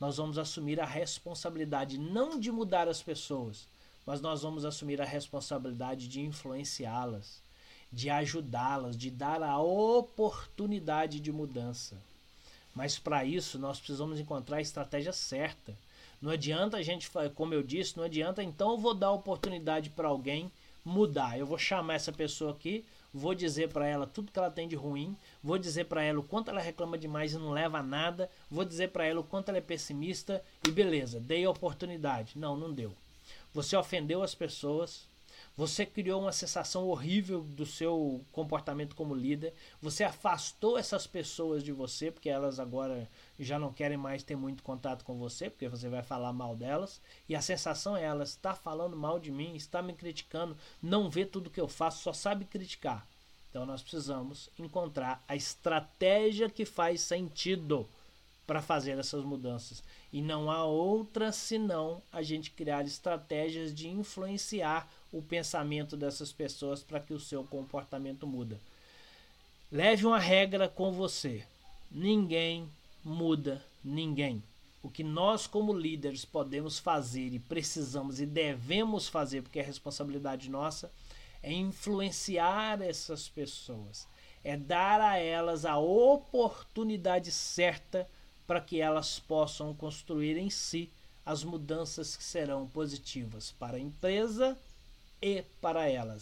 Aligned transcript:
nós 0.00 0.16
vamos 0.16 0.38
assumir 0.38 0.80
a 0.80 0.84
responsabilidade 0.84 1.98
não 1.98 2.38
de 2.38 2.52
mudar 2.52 2.88
as 2.88 3.02
pessoas, 3.02 3.66
mas 4.06 4.20
nós 4.20 4.42
vamos 4.42 4.64
assumir 4.64 5.00
a 5.00 5.04
responsabilidade 5.04 6.08
de 6.08 6.20
influenciá-las, 6.20 7.42
de 7.92 8.08
ajudá-las, 8.08 8.96
de 8.96 9.10
dar 9.10 9.42
a 9.42 9.58
oportunidade 9.60 11.20
de 11.20 11.32
mudança. 11.32 11.96
Mas 12.74 12.98
para 12.98 13.24
isso 13.24 13.58
nós 13.58 13.78
precisamos 13.78 14.20
encontrar 14.20 14.58
a 14.58 14.62
estratégia 14.62 15.12
certa. 15.12 15.76
Não 16.22 16.30
adianta 16.30 16.76
a 16.76 16.82
gente, 16.82 17.10
como 17.34 17.54
eu 17.54 17.62
disse, 17.62 17.96
não 17.96 18.04
adianta 18.04 18.42
então 18.42 18.72
eu 18.72 18.78
vou 18.78 18.94
dar 18.94 19.12
oportunidade 19.12 19.90
para 19.90 20.08
alguém 20.08 20.50
mudar. 20.88 21.38
Eu 21.38 21.46
vou 21.46 21.58
chamar 21.58 21.94
essa 21.94 22.10
pessoa 22.10 22.52
aqui, 22.52 22.84
vou 23.12 23.34
dizer 23.34 23.68
para 23.68 23.86
ela 23.86 24.06
tudo 24.06 24.32
que 24.32 24.38
ela 24.38 24.50
tem 24.50 24.66
de 24.66 24.74
ruim, 24.74 25.16
vou 25.42 25.58
dizer 25.58 25.84
para 25.84 26.02
ela 26.02 26.18
o 26.18 26.22
quanto 26.22 26.50
ela 26.50 26.60
reclama 26.60 26.96
demais 26.96 27.34
e 27.34 27.38
não 27.38 27.50
leva 27.50 27.78
a 27.78 27.82
nada, 27.82 28.30
vou 28.50 28.64
dizer 28.64 28.88
para 28.88 29.04
ela 29.04 29.20
o 29.20 29.24
quanto 29.24 29.50
ela 29.50 29.58
é 29.58 29.60
pessimista 29.62 30.42
e 30.66 30.70
beleza, 30.70 31.20
dei 31.20 31.44
a 31.44 31.50
oportunidade. 31.50 32.38
Não, 32.38 32.56
não 32.56 32.72
deu. 32.72 32.94
Você 33.52 33.76
ofendeu 33.76 34.22
as 34.22 34.34
pessoas, 34.34 35.06
você 35.56 35.84
criou 35.84 36.22
uma 36.22 36.32
sensação 36.32 36.86
horrível 36.86 37.42
do 37.42 37.66
seu 37.66 38.24
comportamento 38.32 38.94
como 38.94 39.14
líder. 39.14 39.54
Você 39.80 40.04
afastou 40.04 40.78
essas 40.78 41.06
pessoas 41.06 41.62
de 41.64 41.72
você, 41.72 42.10
porque 42.10 42.28
elas 42.28 42.60
agora 42.60 43.08
já 43.38 43.58
não 43.58 43.72
querem 43.72 43.96
mais 43.96 44.22
ter 44.22 44.36
muito 44.36 44.62
contato 44.62 45.04
com 45.04 45.18
você, 45.18 45.50
porque 45.50 45.68
você 45.68 45.88
vai 45.88 46.02
falar 46.02 46.32
mal 46.32 46.54
delas. 46.54 47.00
E 47.28 47.34
a 47.34 47.42
sensação 47.42 47.96
é: 47.96 48.04
ela 48.04 48.24
está 48.24 48.54
falando 48.54 48.96
mal 48.96 49.18
de 49.18 49.30
mim, 49.30 49.54
está 49.54 49.82
me 49.82 49.94
criticando, 49.94 50.56
não 50.82 51.10
vê 51.10 51.24
tudo 51.24 51.50
que 51.50 51.60
eu 51.60 51.68
faço, 51.68 52.02
só 52.02 52.12
sabe 52.12 52.44
criticar. 52.44 53.06
Então 53.50 53.64
nós 53.64 53.82
precisamos 53.82 54.50
encontrar 54.58 55.24
a 55.26 55.34
estratégia 55.34 56.50
que 56.50 56.64
faz 56.64 57.00
sentido 57.00 57.88
para 58.48 58.62
fazer 58.62 58.98
essas 58.98 59.22
mudanças. 59.22 59.84
E 60.10 60.22
não 60.22 60.50
há 60.50 60.64
outra 60.64 61.30
senão 61.30 62.00
a 62.10 62.22
gente 62.22 62.50
criar 62.50 62.86
estratégias 62.86 63.74
de 63.74 63.88
influenciar 63.88 64.90
o 65.12 65.20
pensamento 65.20 65.98
dessas 65.98 66.32
pessoas 66.32 66.82
para 66.82 66.98
que 66.98 67.12
o 67.12 67.20
seu 67.20 67.44
comportamento 67.44 68.26
muda. 68.26 68.58
Leve 69.70 70.06
uma 70.06 70.18
regra 70.18 70.66
com 70.66 70.90
você. 70.90 71.44
Ninguém 71.90 72.66
muda 73.04 73.62
ninguém. 73.84 74.42
O 74.82 74.88
que 74.88 75.04
nós 75.04 75.46
como 75.46 75.70
líderes 75.74 76.24
podemos 76.24 76.78
fazer 76.78 77.34
e 77.34 77.38
precisamos 77.38 78.18
e 78.18 78.24
devemos 78.24 79.08
fazer, 79.08 79.42
porque 79.42 79.58
é 79.58 79.62
responsabilidade 79.62 80.48
nossa, 80.48 80.90
é 81.42 81.52
influenciar 81.52 82.80
essas 82.80 83.28
pessoas, 83.28 84.08
é 84.42 84.56
dar 84.56 85.02
a 85.02 85.18
elas 85.18 85.66
a 85.66 85.76
oportunidade 85.76 87.30
certa 87.30 88.08
para 88.48 88.62
que 88.62 88.80
elas 88.80 89.18
possam 89.20 89.74
construir 89.74 90.38
em 90.38 90.48
si 90.48 90.90
as 91.24 91.44
mudanças 91.44 92.16
que 92.16 92.24
serão 92.24 92.66
positivas 92.66 93.52
para 93.58 93.76
a 93.76 93.80
empresa 93.80 94.58
e 95.20 95.42
para 95.60 95.86
elas. 95.86 96.16